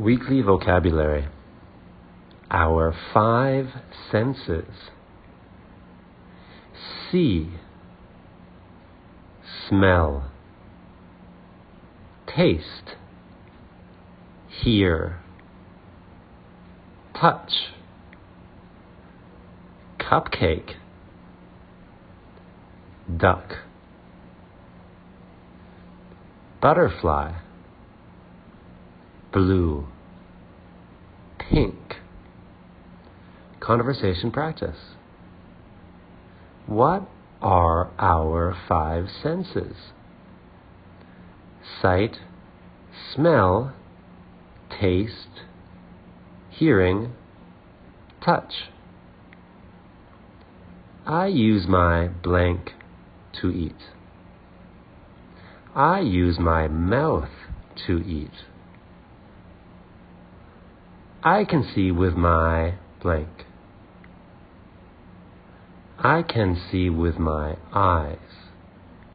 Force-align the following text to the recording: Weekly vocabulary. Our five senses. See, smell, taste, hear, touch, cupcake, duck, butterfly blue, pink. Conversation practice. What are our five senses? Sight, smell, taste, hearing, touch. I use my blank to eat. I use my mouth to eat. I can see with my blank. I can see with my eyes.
Weekly 0.00 0.40
vocabulary. 0.40 1.28
Our 2.50 2.94
five 3.12 3.66
senses. 4.10 4.64
See, 7.12 7.50
smell, 9.68 10.30
taste, 12.34 12.96
hear, 14.48 15.20
touch, 17.20 17.52
cupcake, 19.98 20.76
duck, 23.18 23.52
butterfly 26.62 27.34
blue, 29.32 29.86
pink. 31.38 31.96
Conversation 33.60 34.30
practice. 34.30 34.78
What 36.66 37.08
are 37.42 37.90
our 37.98 38.56
five 38.68 39.06
senses? 39.22 39.76
Sight, 41.80 42.16
smell, 43.14 43.74
taste, 44.80 45.44
hearing, 46.50 47.12
touch. 48.24 48.52
I 51.06 51.26
use 51.26 51.66
my 51.66 52.08
blank 52.08 52.72
to 53.40 53.50
eat. 53.50 53.74
I 55.74 56.00
use 56.00 56.38
my 56.38 56.68
mouth 56.68 57.30
to 57.86 57.98
eat. 57.98 58.30
I 61.22 61.44
can 61.44 61.68
see 61.74 61.90
with 61.90 62.14
my 62.14 62.74
blank. 63.02 63.44
I 65.98 66.22
can 66.22 66.58
see 66.70 66.88
with 66.88 67.18
my 67.18 67.56
eyes. 67.74 68.16